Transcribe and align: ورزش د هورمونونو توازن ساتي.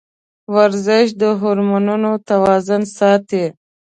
ورزش 0.55 1.07
د 1.21 1.23
هورمونونو 1.39 2.11
توازن 2.29 2.81
ساتي. 2.97 3.45